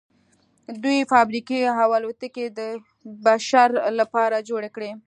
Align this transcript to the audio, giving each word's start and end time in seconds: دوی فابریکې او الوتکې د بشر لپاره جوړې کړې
دوی 0.83 0.99
فابریکې 1.11 1.59
او 1.83 1.89
الوتکې 1.97 2.45
د 2.59 2.59
بشر 3.27 3.69
لپاره 3.99 4.37
جوړې 4.49 4.69
کړې 4.75 4.91